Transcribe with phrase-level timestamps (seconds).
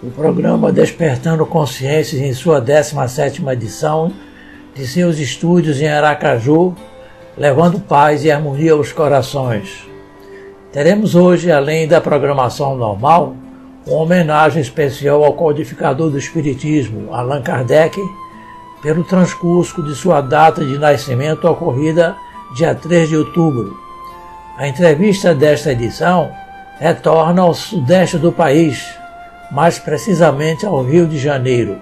[0.00, 4.12] o programa Despertando Consciências em sua 17ª edição
[4.72, 6.74] de seus estúdios em Aracaju,
[7.36, 9.88] levando paz e harmonia aos corações.
[10.72, 13.34] Teremos hoje, além da programação normal,
[13.84, 17.98] uma homenagem especial ao codificador do Espiritismo, Allan Kardec,
[18.80, 22.14] pelo transcurso de sua data de nascimento ocorrida
[22.54, 23.76] dia 3 de outubro.
[24.56, 26.30] A entrevista desta edição
[26.78, 28.86] retorna ao sudeste do país,
[29.50, 31.78] mais precisamente ao Rio de Janeiro.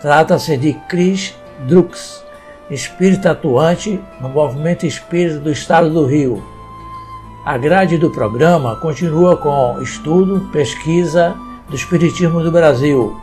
[0.00, 1.34] Trata-se de Chris
[1.66, 2.24] Drux,
[2.70, 6.56] espírito atuante no movimento espírita do estado do Rio
[7.46, 11.36] a grade do programa continua com estudo, pesquisa
[11.68, 13.16] do Espiritismo do Brasil,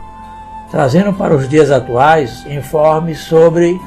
[0.70, 3.78] trazendo para os dias atuais informes sobre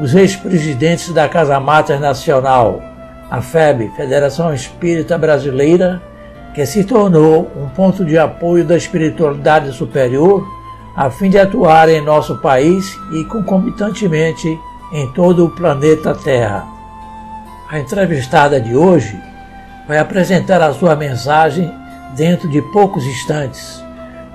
[0.00, 2.80] os ex-presidentes da Casa Mater Nacional,
[3.30, 6.00] a FEB, Federação Espírita Brasileira,
[6.54, 10.46] que se tornou um ponto de apoio da espiritualidade superior
[10.96, 14.58] a fim de atuar em nosso país e concomitantemente
[14.92, 16.66] em todo o planeta Terra.
[17.70, 19.16] A entrevistada de hoje
[19.86, 21.72] vai apresentar a sua mensagem
[22.16, 23.80] dentro de poucos instantes.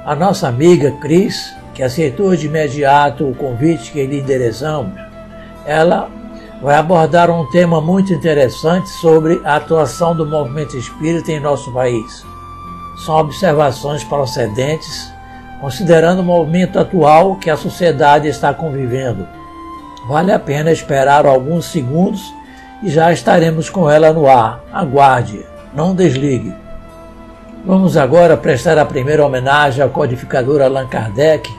[0.05, 4.93] A nossa amiga Cris, que aceitou de imediato o convite que lhe endereçamos,
[5.65, 6.09] ela
[6.63, 12.25] vai abordar um tema muito interessante sobre a atuação do movimento espírita em nosso país.
[13.05, 15.11] São observações procedentes,
[15.59, 19.27] considerando o movimento atual que a sociedade está convivendo.
[20.07, 22.33] Vale a pena esperar alguns segundos
[22.81, 24.63] e já estaremos com ela no ar.
[24.71, 26.53] Aguarde, não desligue.
[27.65, 31.49] Vamos agora prestar a primeira homenagem ao codificador Allan Kardec,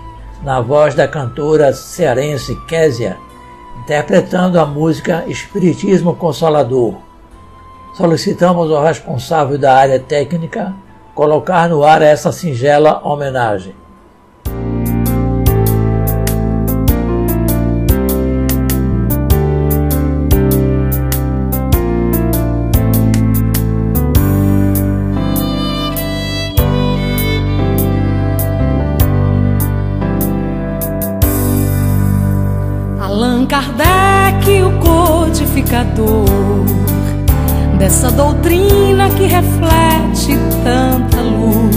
[0.42, 3.18] na voz da cantora cearense Késia,
[3.78, 6.94] interpretando a música Espiritismo Consolador.
[7.94, 10.74] Solicitamos ao responsável da área técnica
[11.14, 13.83] colocar no ar essa singela homenagem.
[37.84, 41.76] Dessa doutrina que reflete tanta luz,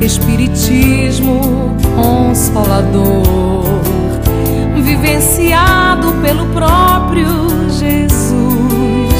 [0.00, 3.62] Espiritismo consolador,
[4.74, 7.28] vivenciado pelo próprio
[7.68, 9.12] Jesus,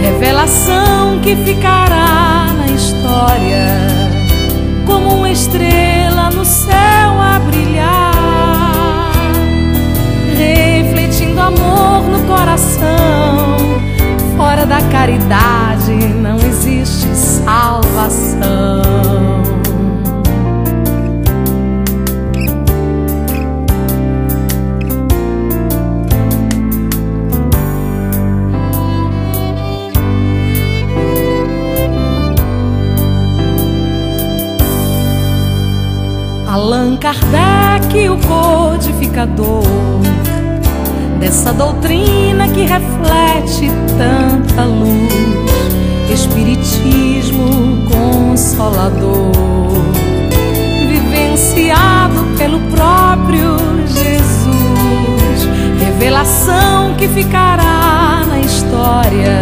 [0.00, 3.68] revelação que ficará na história
[4.84, 9.12] como uma estrela no céu a brilhar,
[10.36, 13.55] refletindo amor no coração
[14.56, 18.40] Fora da caridade não existe salvação.
[36.46, 39.64] Allan Kardec, o codificador
[41.18, 45.12] dessa doutrina que reflete tanta luz,
[46.12, 49.32] Espiritismo consolador,
[50.88, 53.56] vivenciado pelo próprio
[53.86, 55.48] Jesus,
[55.80, 59.40] revelação que ficará na história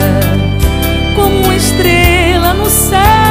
[1.15, 3.24] como uma estrela no céu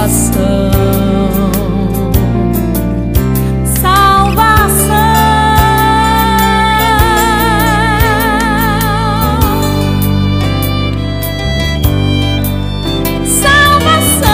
[0.00, 0.70] salvação.
[3.80, 5.00] Salvação.
[13.24, 14.30] Salvação.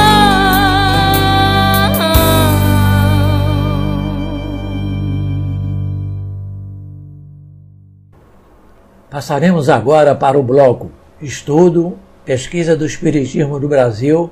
[9.11, 14.31] Passaremos agora para o bloco estudo, pesquisa do Espiritismo do Brasil,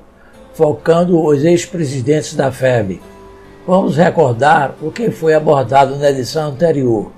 [0.55, 2.99] focando os ex-presidentes da FEB.
[3.67, 7.11] Vamos recordar o que foi abordado na edição anterior.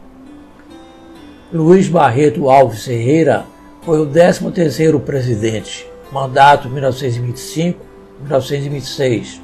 [1.54, 3.46] Luiz Barreto Alves Ferreira
[3.84, 9.40] Foi o 13º presidente, mandato 1925-1926.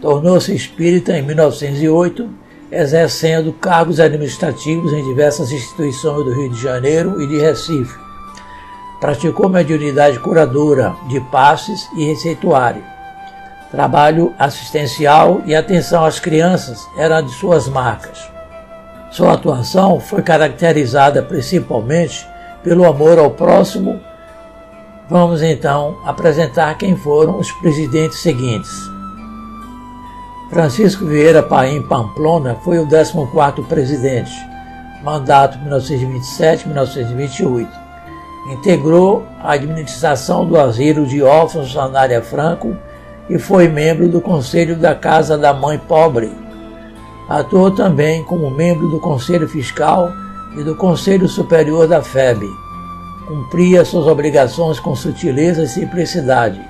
[0.00, 2.30] Tornou-se espírita em 1908,
[2.70, 7.98] exercendo cargos administrativos em diversas instituições do Rio de Janeiro e de Recife.
[9.00, 12.95] Praticou mediunidade curadora de passes e receituário.
[13.70, 18.30] Trabalho assistencial e atenção às crianças eram de suas marcas.
[19.10, 22.26] Sua atuação foi caracterizada principalmente
[22.62, 24.00] pelo amor ao próximo.
[25.08, 28.70] Vamos então apresentar quem foram os presidentes seguintes.
[30.50, 34.32] Francisco Vieira Paim Pamplona foi o 14º presidente,
[35.02, 37.68] mandato 1927-1928.
[38.52, 42.76] Integrou a administração do asilo de órfãos Anária Franco
[43.28, 46.32] e foi membro do Conselho da Casa da Mãe Pobre.
[47.28, 50.12] Atuou também como membro do Conselho Fiscal
[50.56, 52.46] e do Conselho Superior da FEB.
[53.26, 56.60] Cumpria suas obrigações com sutileza e simplicidade.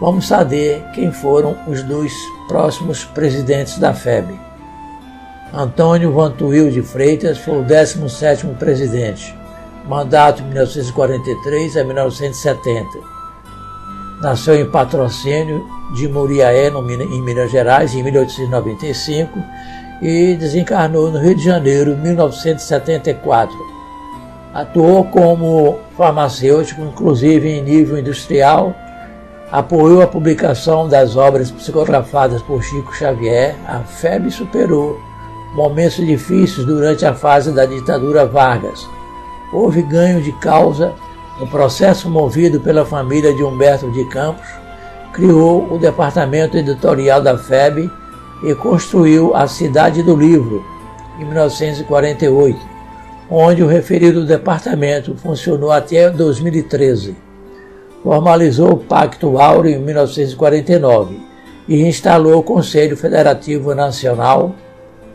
[0.00, 2.12] Vamos saber quem foram os dois
[2.48, 4.38] próximos presidentes da FEB.
[5.52, 9.34] Antônio Vantuil de Freitas foi o 17º presidente,
[9.86, 13.15] mandato de 1943 a 1970
[14.20, 19.38] Nasceu em Patrocínio de Muriaé, em Minas Gerais, em 1895
[20.00, 23.54] e desencarnou no Rio de Janeiro em 1974.
[24.54, 28.74] Atuou como farmacêutico, inclusive em nível industrial,
[29.52, 33.54] apoiou a publicação das obras psicografadas por Chico Xavier.
[33.66, 34.98] A FEB superou
[35.54, 38.88] momentos difíceis durante a fase da ditadura Vargas.
[39.52, 40.94] Houve ganho de causa
[41.38, 44.46] no processo movido pela família de Humberto de Campos,
[45.12, 47.90] criou o departamento editorial da FEB
[48.42, 50.64] e construiu a Cidade do Livro,
[51.18, 52.58] em 1948,
[53.30, 57.16] onde o referido departamento funcionou até 2013.
[58.02, 61.20] Formalizou o Pacto Áureo em 1949
[61.68, 64.54] e instalou o Conselho Federativo Nacional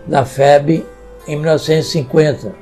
[0.08, 0.86] da FEB
[1.28, 2.61] em 1950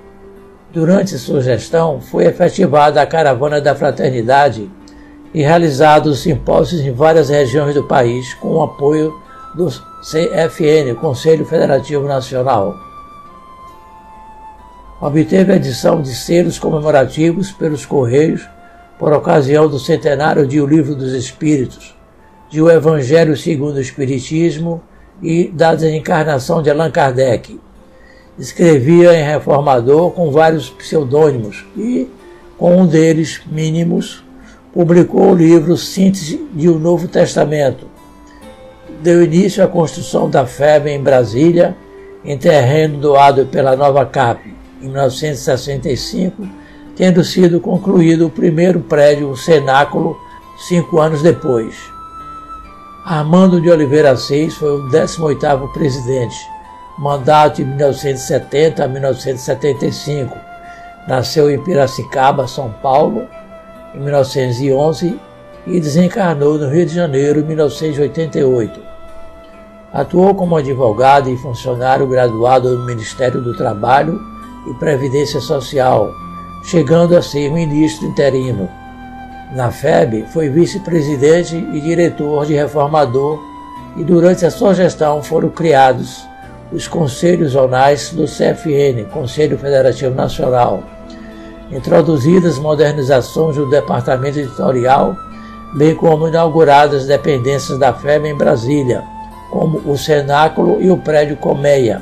[0.72, 4.70] Durante sua gestão, foi efetivada a Caravana da Fraternidade
[5.34, 9.12] e realizados simpósios em várias regiões do país com o apoio
[9.56, 12.76] do CFN, Conselho Federativo Nacional.
[15.02, 18.48] Obteve a edição de selos comemorativos pelos Correios
[19.00, 21.96] por ocasião do centenário de O Livro dos Espíritos,
[22.48, 24.84] de O Evangelho segundo o Espiritismo
[25.20, 27.60] e da desencarnação de Allan Kardec
[28.40, 32.08] escrevia em Reformador com vários pseudônimos e,
[32.58, 34.24] com um deles, Mínimos,
[34.74, 37.86] publicou o livro Síntese de O Novo Testamento.
[39.02, 41.76] Deu início à construção da FEB em Brasília,
[42.24, 44.42] em terreno doado pela Nova Cap,
[44.82, 46.48] em 1965,
[46.96, 50.18] tendo sido concluído o primeiro prédio, o cenáculo,
[50.68, 51.76] cinco anos depois.
[53.06, 56.59] Armando de Oliveira Seis foi o 18º presidente
[57.00, 60.38] mandato de 1970 a 1975.
[61.08, 63.26] Nasceu em Piracicaba, São Paulo,
[63.96, 65.18] em 1911
[65.66, 68.82] e desencarnou no Rio de Janeiro em 1988.
[69.94, 74.20] Atuou como advogado e funcionário graduado no Ministério do Trabalho
[74.70, 76.12] e Previdência Social,
[76.66, 78.70] chegando a ser ministro interino.
[79.54, 83.40] Na FEB, foi vice-presidente e diretor de reformador
[83.98, 86.29] e durante a sua gestão foram criados
[86.72, 90.84] os conselhos zonais do CFN, Conselho Federativo Nacional,
[91.72, 95.16] introduzidas modernizações do departamento editorial,
[95.76, 99.04] bem como inauguradas dependências da FEB em Brasília,
[99.50, 102.02] como o Cenáculo e o Prédio Colmeia.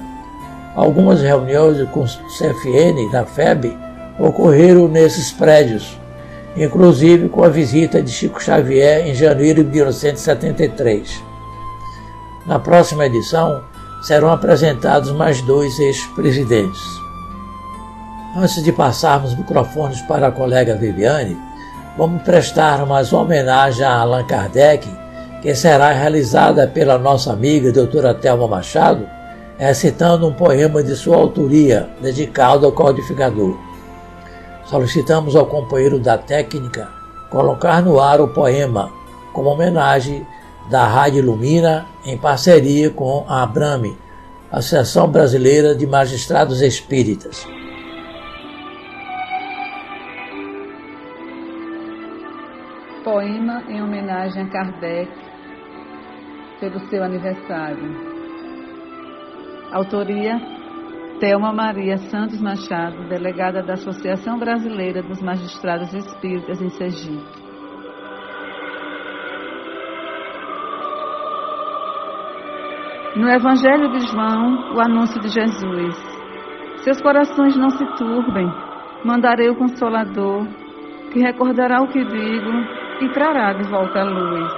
[0.76, 3.76] Algumas reuniões com o CFN da FEB
[4.20, 5.98] ocorreram nesses prédios,
[6.56, 11.24] inclusive com a visita de Chico Xavier em janeiro de 1973.
[12.46, 13.62] Na próxima edição,
[14.08, 16.82] serão apresentados mais dois ex-presidentes.
[18.38, 21.38] Antes de passarmos microfones para a colega Viviane,
[21.98, 24.88] vamos prestar mais uma homenagem a Allan Kardec,
[25.42, 29.06] que será realizada pela nossa amiga doutora Thelma Machado,
[29.58, 33.58] recitando um poema de sua autoria, dedicado ao codificador.
[34.68, 36.88] Solicitamos ao companheiro da técnica
[37.30, 38.90] colocar no ar o poema,
[39.34, 40.26] como homenagem
[40.70, 43.98] da Rádio Lumina em parceria com a Abrame,
[44.52, 47.48] Associação Brasileira de Magistrados Espíritas.
[53.04, 55.12] Poema em homenagem a Kardec
[56.60, 58.18] pelo seu aniversário.
[59.72, 60.40] Autoria
[61.20, 67.47] Thelma Maria Santos Machado, delegada da Associação Brasileira dos Magistrados Espíritas em Sergipe.
[73.18, 75.96] No Evangelho de João, o anúncio de Jesus.
[76.84, 78.48] Seus corações não se turbem,
[79.04, 80.46] mandarei o Consolador,
[81.12, 82.52] que recordará o que digo
[83.02, 84.54] e trará de volta a luz.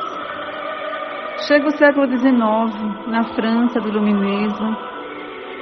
[1.48, 4.76] Chega o século XIX, na França do Iluminismo,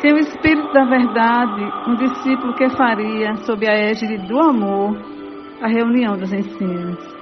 [0.02, 4.98] tem o Espírito da Verdade, um discípulo que faria, sob a égide do amor,
[5.62, 7.17] a reunião dos ensinos.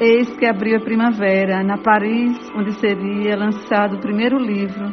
[0.00, 4.92] Eis que abriu a primavera, na Paris, onde seria lançado o primeiro livro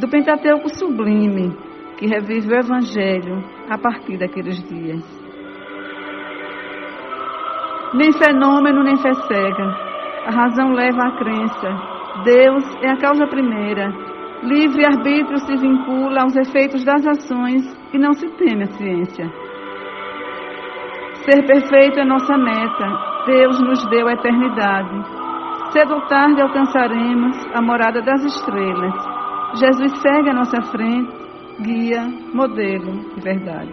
[0.00, 1.54] do Pentateuco Sublime,
[1.98, 5.04] que revive o Evangelho a partir daqueles dias.
[7.92, 9.64] Nem fenômeno, nem fé cega.
[10.24, 11.68] A razão leva à crença.
[12.24, 13.92] Deus é a causa primeira.
[14.44, 17.62] Livre arbítrio se vincula aos efeitos das ações
[17.92, 19.30] e não se teme a ciência.
[21.26, 25.22] Ser perfeito é nossa meta, Deus nos deu a eternidade.
[25.72, 28.94] Cedo ou tarde alcançaremos a morada das estrelas.
[29.54, 31.12] Jesus segue à nossa frente,
[31.60, 32.02] guia,
[32.34, 33.72] modelo e verdade.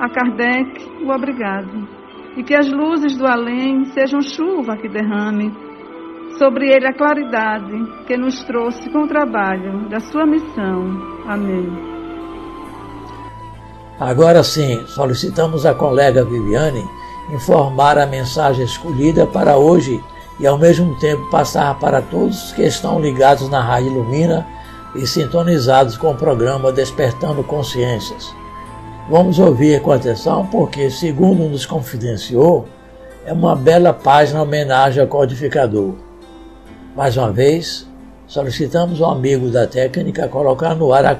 [0.00, 1.86] A Kardec, o obrigado.
[2.36, 5.52] E que as luzes do além sejam chuva que derrame
[6.38, 10.98] sobre ele a claridade que nos trouxe com o trabalho da sua missão.
[11.28, 11.68] Amém.
[14.00, 20.02] Agora sim, solicitamos a colega Viviane informar a mensagem escolhida para hoje
[20.40, 24.46] e ao mesmo tempo passar para todos que estão ligados na Rádio Lumina
[24.94, 28.34] e sintonizados com o programa Despertando Consciências.
[29.08, 32.66] Vamos ouvir com atenção porque, segundo nos confidenciou,
[33.24, 35.94] é uma bela página homenagem ao codificador.
[36.96, 37.86] Mais uma vez,
[38.26, 41.18] solicitamos ao amigo da técnica colocar no ar a,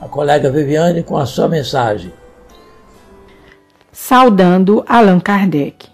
[0.00, 2.12] a colega Viviane com a sua mensagem
[4.02, 5.86] saudando Allan Kardec.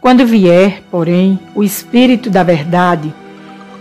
[0.00, 3.12] Quando vier, porém, o Espírito da Verdade,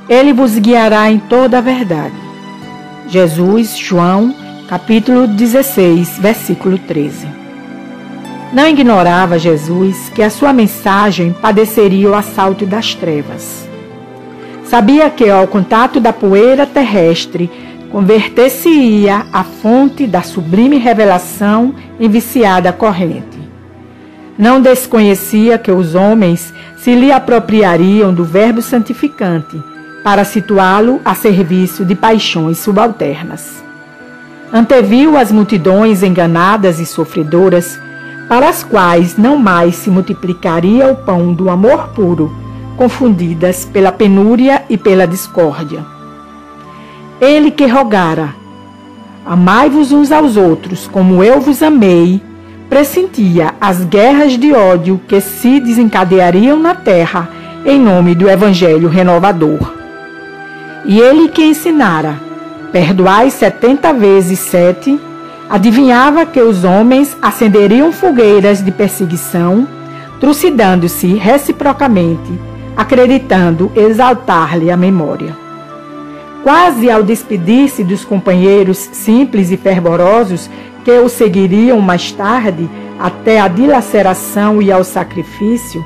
[0.10, 2.16] ele vos guiará em toda a verdade.
[3.08, 4.36] Jesus, João,
[4.68, 7.28] capítulo 16, versículo 13.
[8.52, 13.70] Não ignorava Jesus que a sua mensagem padeceria o assalto das trevas.
[14.66, 17.50] Sabia que, ao contato da poeira terrestre,
[17.92, 23.35] converter-se-ia a fonte da sublime revelação em viciada corrente.
[24.38, 29.62] Não desconhecia que os homens se lhe apropriariam do Verbo santificante
[30.04, 33.64] para situá-lo a serviço de paixões subalternas.
[34.54, 37.80] Anteviu as multidões enganadas e sofredoras,
[38.30, 42.32] para as quais não mais se multiplicaria o pão do amor puro,
[42.78, 45.84] confundidas pela penúria e pela discórdia.
[47.20, 48.36] Ele que rogara:
[49.26, 52.22] Amai-vos uns aos outros, como eu vos amei,
[52.70, 57.30] pressentia as guerras de ódio que se desencadeariam na terra
[57.66, 59.74] em nome do Evangelho renovador.
[60.86, 62.20] E ele que ensinara,
[62.72, 65.00] perdoai setenta vezes sete,
[65.50, 69.68] adivinhava que os homens acenderiam fogueiras de perseguição,
[70.20, 72.40] trucidando-se reciprocamente,
[72.76, 75.36] acreditando exaltar-lhe a memória.
[76.44, 80.48] Quase ao despedir-se dos companheiros simples e fervorosos
[80.86, 85.84] que o seguiriam mais tarde até a dilaceração e ao sacrifício,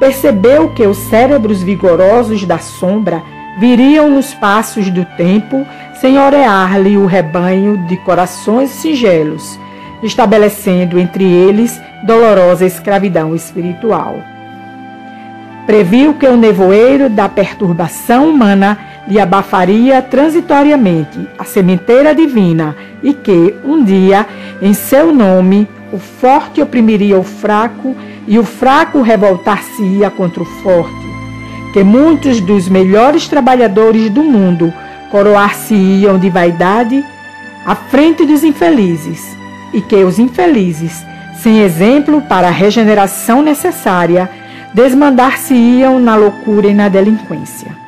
[0.00, 3.22] percebeu que os cérebros vigorosos da sombra
[3.58, 5.66] viriam nos passos do tempo
[6.00, 9.60] senhorear-lhe o rebanho de corações singelos,
[10.02, 14.22] estabelecendo entre eles dolorosa escravidão espiritual.
[15.66, 18.78] Previu que o nevoeiro da perturbação humana
[19.10, 24.24] lhe abafaria transitoriamente a sementeira divina e que, um dia,
[24.62, 27.96] em seu nome, o forte oprimiria o fraco
[28.28, 30.94] e o fraco revoltar-se-ia contra o forte,
[31.72, 34.72] que muitos dos melhores trabalhadores do mundo
[35.10, 37.04] coroar-se-iam de vaidade
[37.66, 39.36] à frente dos infelizes,
[39.72, 41.04] e que os infelizes,
[41.42, 44.30] sem exemplo para a regeneração necessária,
[44.72, 47.79] desmandar-se-iam na loucura e na delinquência.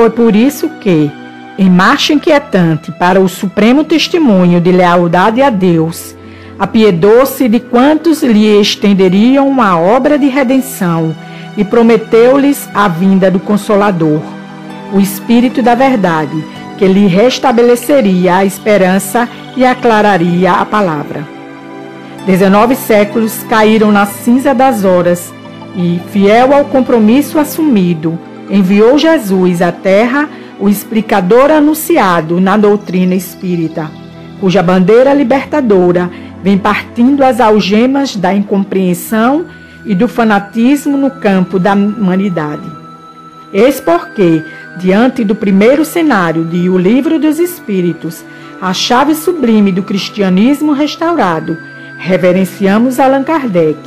[0.00, 1.10] Foi por isso que,
[1.58, 6.16] em marcha inquietante para o supremo testemunho de lealdade a Deus,
[6.58, 11.14] apiedou-se de quantos lhe estenderiam a obra de redenção
[11.54, 14.22] e prometeu-lhes a vinda do Consolador,
[14.90, 16.42] o Espírito da Verdade,
[16.78, 21.28] que lhe restabeleceria a esperança e aclararia a palavra.
[22.24, 25.30] Dezenove séculos caíram na cinza das horas
[25.76, 28.18] e, fiel ao compromisso assumido,
[28.50, 30.28] enviou Jesus à terra
[30.58, 33.90] o explicador anunciado na doutrina espírita,
[34.40, 36.10] cuja bandeira libertadora
[36.42, 39.46] vem partindo as algemas da incompreensão
[39.86, 42.68] e do fanatismo no campo da humanidade.
[43.52, 44.42] Eis porque,
[44.78, 48.22] diante do primeiro cenário de O Livro dos Espíritos,
[48.60, 51.56] a chave sublime do cristianismo restaurado,
[51.98, 53.78] reverenciamos Allan Kardec,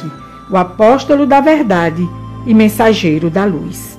[0.50, 2.08] o apóstolo da verdade
[2.46, 3.93] e mensageiro da luz.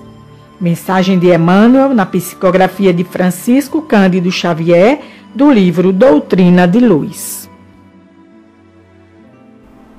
[0.64, 4.98] Mensagem de Emmanuel na psicografia de Francisco Cândido Xavier,
[5.34, 7.50] do livro Doutrina de Luz.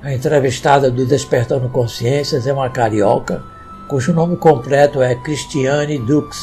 [0.02, 3.44] A entrevistada do Despertando Consciências é uma carioca
[3.88, 6.36] cujo nome completo é Cristiane Dux,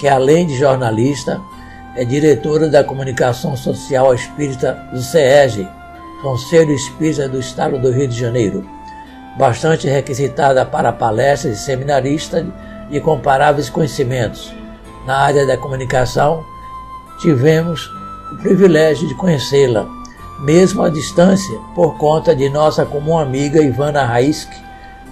[0.00, 1.40] que além de jornalista,
[1.94, 5.68] é diretora da comunicação social espírita do CEG,
[6.22, 8.68] Conselho Espírita do Estado do Rio de Janeiro,
[9.38, 12.44] bastante requisitada para palestras e seminaristas
[12.90, 14.52] de comparáveis conhecimentos.
[15.06, 16.44] Na área da comunicação,
[17.20, 17.90] tivemos
[18.32, 19.86] o privilégio de conhecê-la,
[20.40, 24.56] mesmo à distância, por conta de nossa comum amiga Ivana Raiski,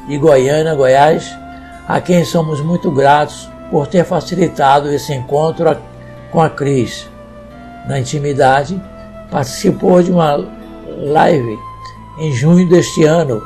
[0.08, 1.36] de Goiânia, Goiás,
[1.86, 5.76] a quem somos muito gratos por ter facilitado esse encontro
[6.30, 7.08] com a Cris.
[7.86, 8.80] Na intimidade,
[9.30, 10.36] participou de uma
[10.98, 11.58] live
[12.18, 13.42] em junho deste ano,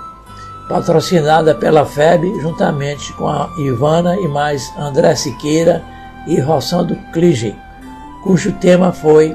[0.69, 5.83] patrocinada pela FEB, juntamente com a Ivana e mais André Siqueira
[6.27, 7.57] e Rossando Clige,
[8.23, 9.35] cujo tema foi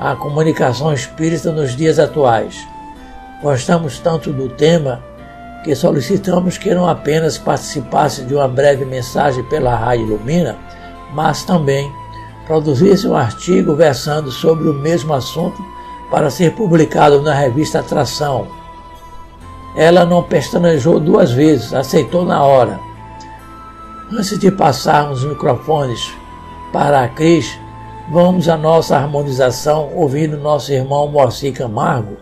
[0.00, 2.56] a comunicação espírita nos dias atuais.
[3.42, 5.02] Gostamos tanto do tema
[5.64, 10.56] que solicitamos que não apenas participasse de uma breve mensagem pela Rádio Lumina,
[11.12, 11.90] mas também
[12.46, 15.60] produzisse um artigo versando sobre o mesmo assunto
[16.10, 18.46] para ser publicado na revista Atração.
[19.76, 22.80] Ela não pestanejou duas vezes, aceitou na hora.
[24.10, 26.10] Antes de passarmos os microfones
[26.72, 27.58] para a Cris,
[28.10, 32.16] vamos à nossa harmonização ouvindo nosso irmão Moacir Camargo,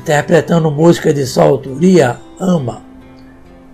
[0.00, 2.82] interpretando música de sua autoria, Ama.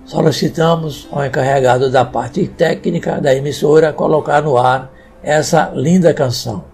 [0.04, 4.90] Solicitamos ao encarregado da parte técnica da emissora colocar no ar
[5.22, 6.64] essa linda canção.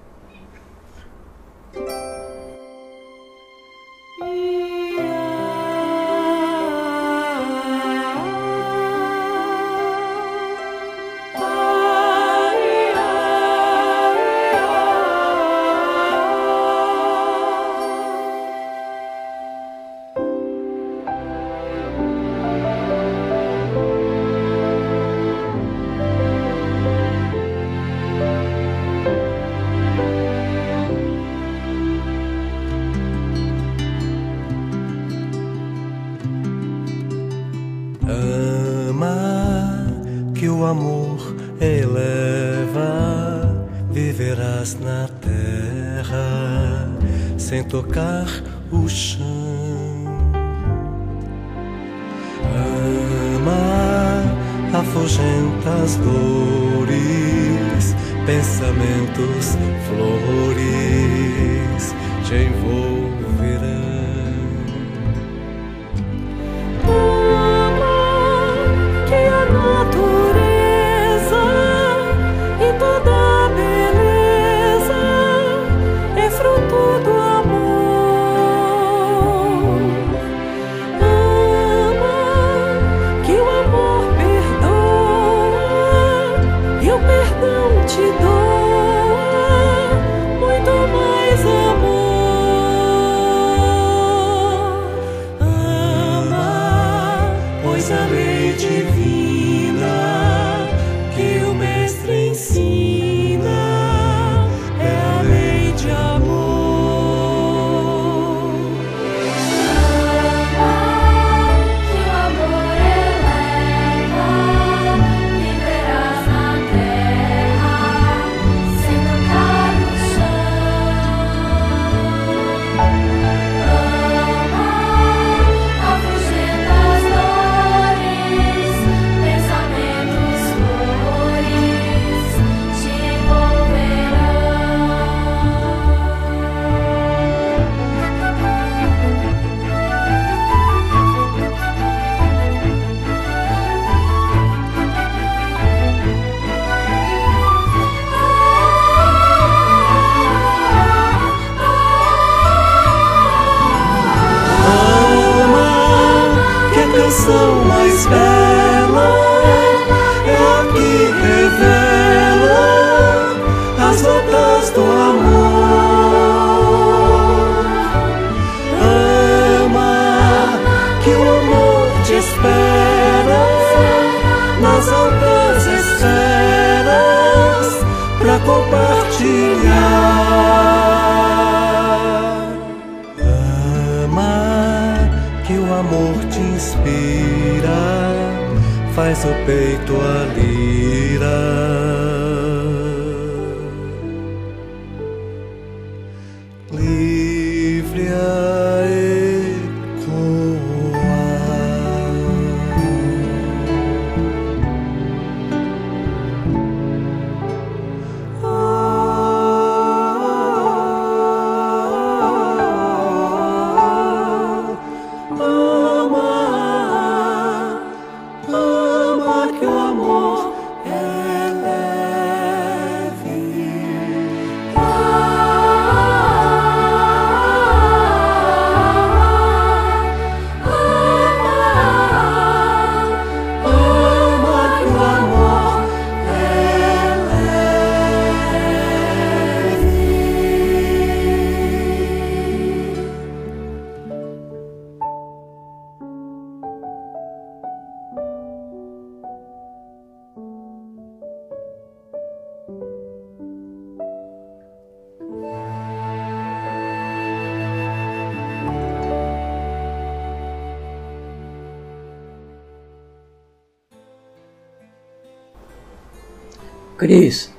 [266.96, 267.52] Cris,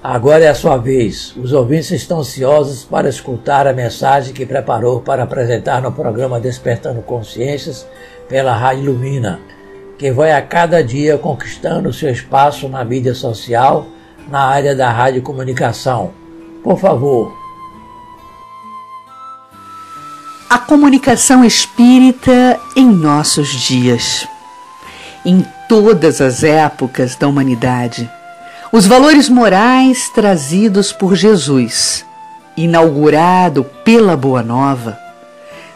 [0.00, 1.34] agora é a sua vez.
[1.36, 7.02] Os ouvintes estão ansiosos para escutar a mensagem que preparou para apresentar no programa Despertando
[7.02, 7.84] Consciências
[8.28, 9.40] pela Rádio Lumina,
[9.98, 13.86] que vai a cada dia conquistando seu espaço na mídia social
[14.28, 16.12] na área da radiocomunicação.
[16.62, 17.36] Por favor.
[20.48, 24.28] A comunicação espírita em nossos dias.
[25.26, 28.08] Em todas as épocas da humanidade,
[28.74, 32.04] os valores morais trazidos por Jesus,
[32.56, 34.98] inaugurado pela Boa Nova,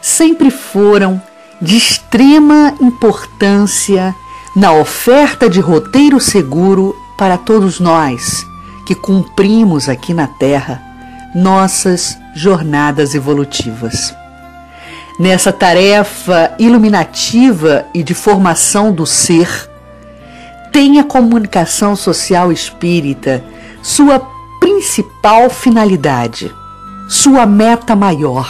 [0.03, 1.23] sempre foram
[1.63, 4.13] de extrema importância
[4.57, 8.45] na oferta de roteiro seguro para todos nós
[8.85, 10.83] que cumprimos aqui na Terra
[11.37, 14.13] nossas jornadas evolutivas.
[15.21, 19.71] Nessa tarefa iluminativa e de formação do ser,
[20.79, 23.45] tem a comunicação social espírita
[23.83, 24.21] sua
[24.61, 26.55] principal finalidade,
[27.09, 28.49] sua meta maior,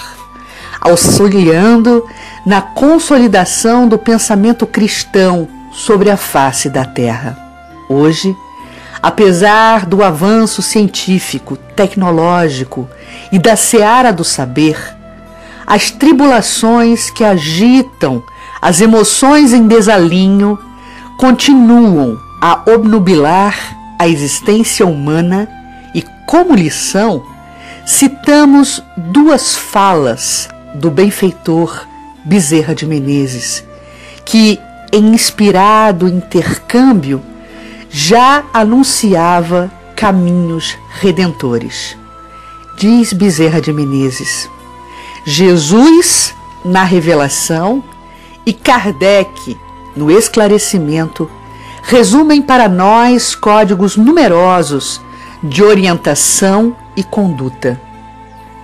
[0.78, 2.06] auxiliando
[2.44, 7.34] na consolidação do pensamento cristão sobre a face da Terra.
[7.88, 8.36] Hoje,
[9.02, 12.86] apesar do avanço científico, tecnológico
[13.32, 14.76] e da seara do saber,
[15.66, 18.22] as tribulações que agitam
[18.60, 20.58] as emoções em desalinho
[21.18, 25.48] continuam a obnubilar a existência humana
[25.92, 27.26] e, como lição,
[27.84, 31.86] citamos duas falas do benfeitor
[32.24, 33.64] Bezerra de Menezes,
[34.24, 34.60] que,
[34.92, 37.20] em inspirado intercâmbio,
[37.90, 41.96] já anunciava caminhos redentores.
[42.76, 44.48] Diz Bezerra de Menezes:
[45.26, 46.32] Jesus
[46.64, 47.82] na revelação
[48.46, 49.58] e Kardec
[49.98, 51.30] no esclarecimento
[51.82, 55.00] resumem para nós códigos numerosos
[55.42, 57.80] de orientação e conduta.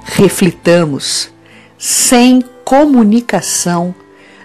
[0.05, 1.31] Reflitamos,
[1.77, 3.93] sem comunicação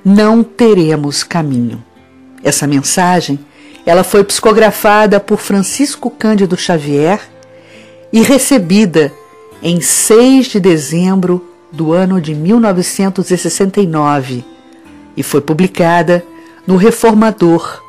[0.04, 1.84] não teremos caminho.
[2.44, 3.38] Essa mensagem,
[3.86, 7.22] ela foi psicografada por Francisco Cândido Xavier
[8.12, 9.14] e recebida
[9.62, 14.44] em 6 de dezembro do ano de 1969
[15.16, 16.24] e foi publicada
[16.66, 17.82] no Reformador,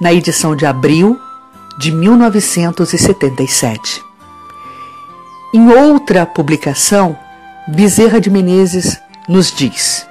[0.00, 1.20] na edição de abril
[1.78, 4.02] de 1977.
[5.52, 7.16] Em outra publicação,
[7.68, 10.06] Bezerra de Menezes nos diz: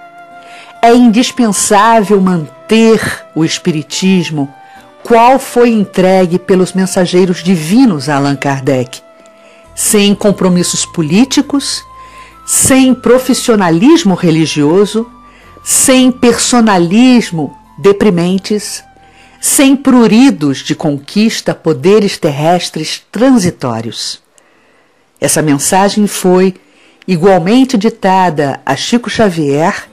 [0.82, 4.52] é indispensável manter o Espiritismo
[5.04, 9.02] qual foi entregue pelos mensageiros divinos a Allan Kardec,
[9.76, 11.84] sem compromissos políticos,
[12.46, 15.06] sem profissionalismo religioso,
[15.64, 18.84] sem personalismo deprimentes,
[19.42, 24.24] sem pruridos de conquista poderes terrestres transitórios.
[25.20, 26.56] Essa mensagem foi
[27.08, 29.88] igualmente ditada a Chico Xavier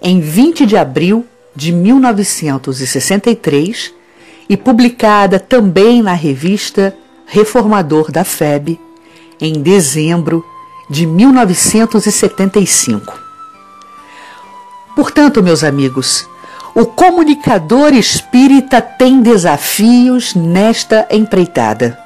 [0.00, 3.92] em 20 de abril de 1963
[4.48, 8.80] e publicada também na revista Reformador da FEB
[9.40, 10.44] em dezembro
[10.88, 13.28] de 1975.
[14.96, 16.26] Portanto, meus amigos,
[16.78, 21.98] o comunicador espírita tem desafios nesta empreitada.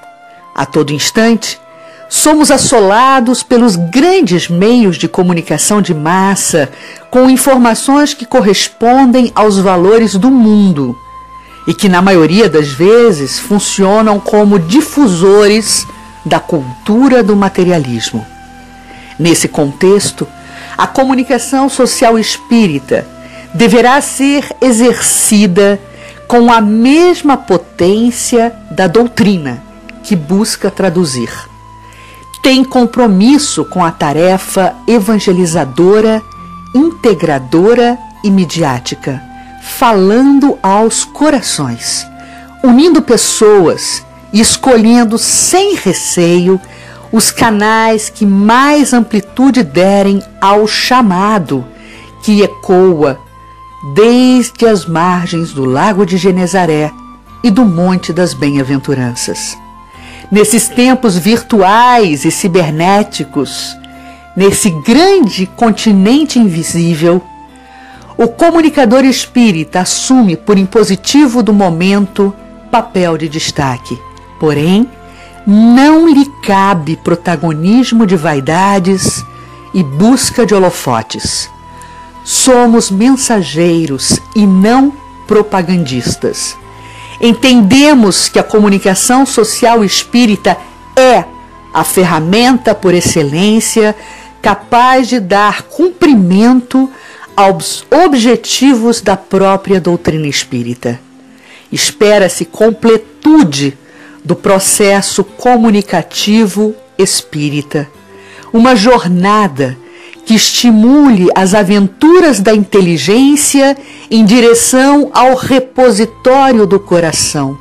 [0.54, 1.60] A todo instante,
[2.08, 6.70] somos assolados pelos grandes meios de comunicação de massa
[7.10, 10.96] com informações que correspondem aos valores do mundo
[11.68, 15.86] e que, na maioria das vezes, funcionam como difusores
[16.24, 18.26] da cultura do materialismo.
[19.18, 20.26] Nesse contexto,
[20.78, 23.11] a comunicação social espírita
[23.54, 25.80] deverá ser exercida
[26.26, 29.62] com a mesma potência da doutrina
[30.02, 31.30] que busca traduzir.
[32.42, 36.22] Tem compromisso com a tarefa evangelizadora,
[36.74, 42.04] integradora e midiática falando aos corações,
[42.64, 46.60] unindo pessoas e escolhendo sem receio
[47.12, 51.64] os canais que mais amplitude derem ao chamado
[52.22, 53.18] que ecoa
[53.82, 56.92] desde as margens do Lago de Genezaré
[57.42, 59.56] e do Monte das Bem-aventuranças.
[60.30, 63.76] Nesses tempos virtuais e cibernéticos,
[64.36, 67.20] nesse grande continente invisível,
[68.16, 72.32] o comunicador espírita assume por impositivo do momento
[72.70, 73.98] papel de destaque.
[74.38, 74.88] Porém,
[75.46, 79.24] não lhe cabe protagonismo de vaidades
[79.74, 81.51] e busca de holofotes.
[82.24, 84.92] Somos mensageiros e não
[85.26, 86.56] propagandistas.
[87.20, 90.56] Entendemos que a comunicação social espírita
[90.96, 91.24] é
[91.72, 93.94] a ferramenta por excelência
[94.42, 96.90] capaz de dar cumprimento
[97.36, 101.00] aos objetivos da própria doutrina espírita.
[101.70, 103.78] Espera-se completude
[104.24, 107.88] do processo comunicativo espírita,
[108.52, 109.78] uma jornada
[110.24, 113.76] que estimule as aventuras da inteligência
[114.10, 117.58] em direção ao repositório do coração.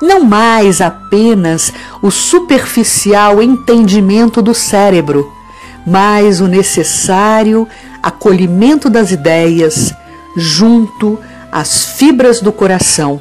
[0.00, 5.30] Não mais apenas o superficial entendimento do cérebro,
[5.86, 7.66] mas o necessário
[8.02, 9.92] acolhimento das ideias
[10.36, 11.18] junto
[11.52, 13.20] às fibras do coração,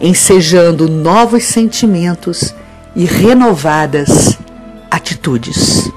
[0.00, 2.54] ensejando novos sentimentos
[2.94, 4.36] e renovadas
[4.90, 5.90] atitudes.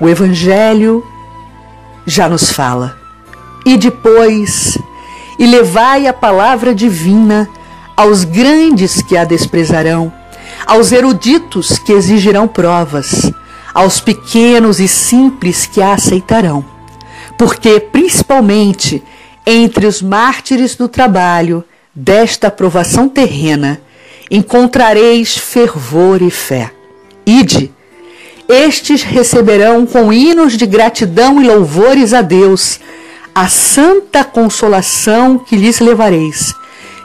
[0.00, 1.04] O Evangelho
[2.06, 2.96] já nos fala.
[3.66, 4.78] E depois,
[5.38, 7.48] e levai a palavra divina
[7.96, 10.12] aos grandes que a desprezarão,
[10.66, 13.30] aos eruditos que exigirão provas,
[13.74, 16.64] aos pequenos e simples que a aceitarão
[17.38, 19.02] porque, principalmente
[19.46, 23.80] entre os mártires do trabalho desta aprovação terrena,
[24.28, 26.72] encontrareis fervor e fé.
[27.24, 27.72] Ide,
[28.48, 32.80] estes receberão com hinos de gratidão e louvores a Deus
[33.34, 36.54] a santa consolação que lhes levareis,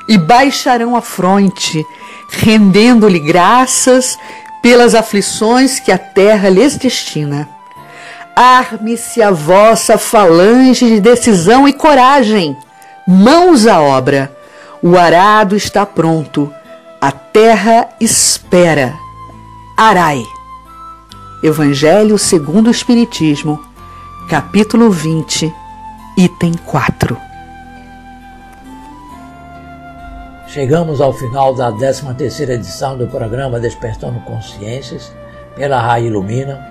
[0.08, 1.86] e baixarão a fronte,
[2.29, 4.17] rendendo-lhe graças
[4.62, 7.47] pelas aflições que a terra lhes destina
[8.36, 12.58] Arme-se a vossa falange de decisão e coragem.
[13.08, 14.36] Mãos à obra.
[14.82, 16.51] O arado está pronto.
[16.99, 18.95] A terra espera.
[19.77, 20.23] Arai.
[21.43, 23.60] Evangelho segundo o Espiritismo,
[24.29, 25.53] capítulo 20,
[26.17, 27.17] item 4.
[30.47, 35.12] Chegamos ao final da 13 terceira edição do programa Despertando Consciências
[35.53, 36.65] pela Raia Ilumina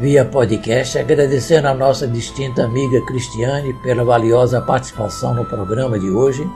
[0.00, 6.48] via podcast, agradecendo a nossa distinta amiga Cristiane pela valiosa participação no programa de hoje.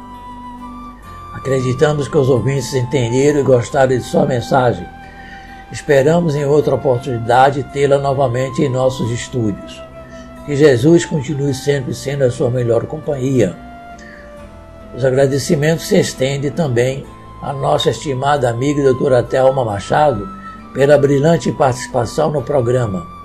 [1.35, 4.89] Acreditamos que os ouvintes entenderam e gostaram de sua mensagem.
[5.71, 9.83] Esperamos em outra oportunidade tê-la novamente em nossos estúdios.
[10.45, 13.57] Que Jesus continue sempre sendo a sua melhor companhia.
[14.97, 17.05] Os agradecimentos se estendem também
[17.43, 20.29] à nossa estimada amiga doutora Thelma Machado
[20.73, 23.17] pela brilhante participação no programa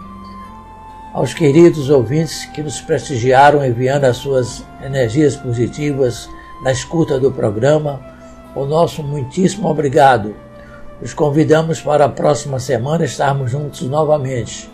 [1.13, 6.29] aos queridos ouvintes que nos prestigiaram enviando as suas energias positivas
[6.63, 7.99] na escuta do programa,
[8.55, 10.33] o nosso muitíssimo obrigado.
[11.01, 14.69] Os convidamos para a próxima semana estarmos juntos novamente.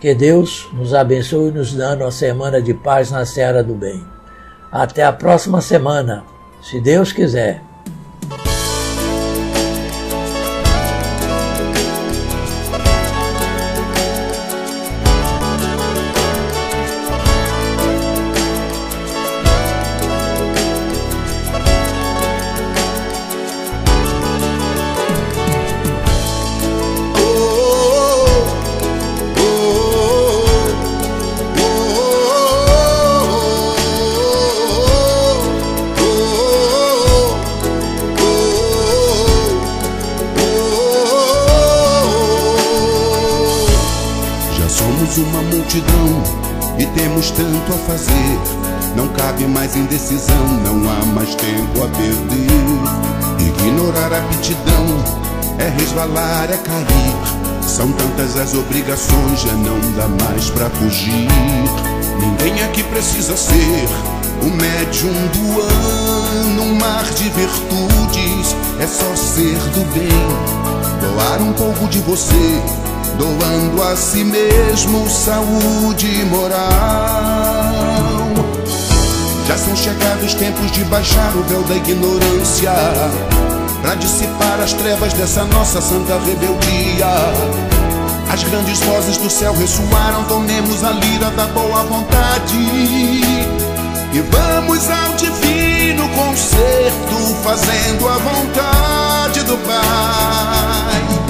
[0.00, 4.04] Que Deus nos abençoe nos dando uma semana de paz na Serra do Bem.
[4.72, 6.24] Até a próxima semana,
[6.62, 7.62] se Deus quiser.
[45.06, 46.22] Somos uma multidão
[46.78, 48.40] e temos tanto a fazer.
[48.96, 53.46] Não cabe mais indecisão, não há mais tempo a perder.
[53.46, 54.84] Ignorar a aptidão
[55.58, 57.62] é resvalar, é cair.
[57.62, 61.28] São tantas as obrigações, já não dá mais pra fugir.
[62.18, 63.88] Ninguém aqui precisa ser
[64.42, 68.56] o médium do ano, um mar de virtudes.
[68.80, 70.08] É só ser do bem,
[71.00, 72.62] doar um pouco de você,
[73.18, 76.56] doando a si mesmo saúde moral.
[79.46, 82.72] Já são chegados tempos de baixar o véu da ignorância,
[83.82, 87.06] para dissipar as trevas dessa nossa santa rebeldia.
[88.28, 92.56] As grandes vozes do céu ressoaram, tomemos a lira da boa vontade.
[92.56, 101.25] E vamos ao divino concerto, fazendo a vontade do Pai.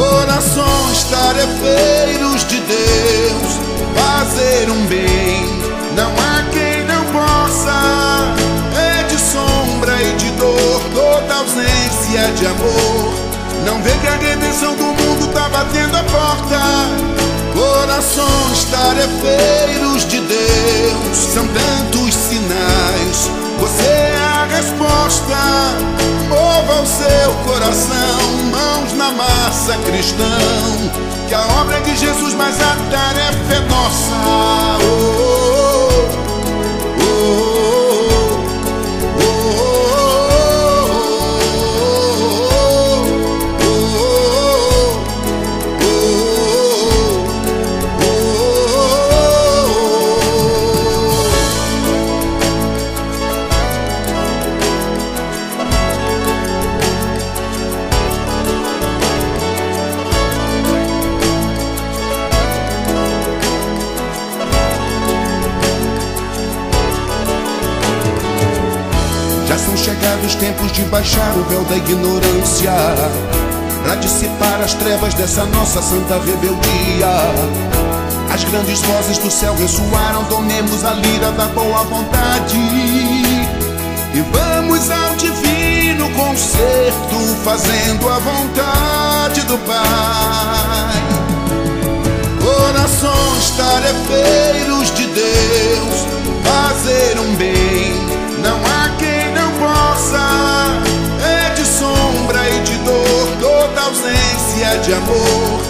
[0.00, 3.60] Corações tarefeiros de Deus,
[3.94, 5.44] fazer um bem,
[5.94, 8.34] não há quem não possa.
[8.80, 13.12] É de sombra e de dor, toda ausência de amor.
[13.66, 16.60] Não vê que a redenção do mundo tá batendo a porta.
[17.52, 23.49] Corações tarefeiros de Deus, são tantos sinais.
[23.60, 25.36] Você é a resposta.
[26.28, 28.20] Mova o seu coração,
[28.50, 30.26] mãos na massa, cristão.
[31.28, 34.14] Que a obra é de Jesus, mas a tarefa é nossa.
[34.26, 35.39] Oh,
[69.50, 72.70] Já são chegados tempos de baixar o véu da ignorância,
[73.82, 77.08] para dissipar as trevas dessa nossa santa rebeldia.
[78.32, 82.56] As grandes vozes do céu ressoaram, tomemos a lira da boa vontade.
[84.14, 91.02] E vamos ao divino concerto, fazendo a vontade do Pai.
[92.40, 96.06] Corações tarefeiros de Deus,
[96.44, 97.69] fazer um bem,
[104.60, 105.60] ausência de amor.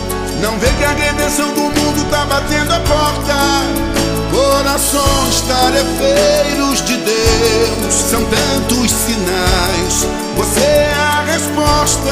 [0.42, 3.36] Não vê que a redenção do mundo tá batendo a porta.
[4.32, 10.06] Corações tarefeiros de Deus, são tantos sinais.
[10.36, 12.10] Você é a resposta.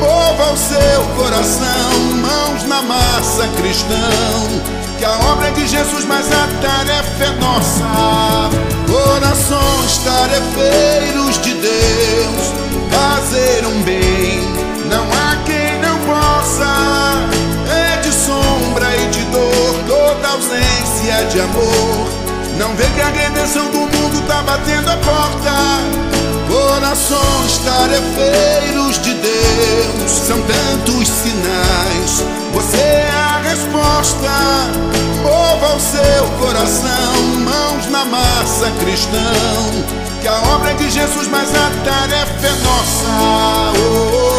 [0.00, 4.62] Mova o seu coração, mãos na massa, cristão.
[4.98, 8.50] Que a obra é de Jesus, mas a tarefa é nossa.
[8.90, 12.52] Corações tarefeiros de Deus,
[12.90, 14.13] fazer um bem,
[21.34, 22.06] de amor.
[22.56, 25.50] Não vê que a redenção do mundo tá batendo a porta.
[26.46, 32.24] Corações tarefeiros de Deus, são tantos sinais.
[32.52, 34.30] Você é a resposta.
[35.24, 39.20] Mova o seu coração, mãos na massa, cristão.
[40.22, 43.06] Que a obra é de Jesus, mas a tarefa é nossa.
[43.76, 44.33] Oh, oh,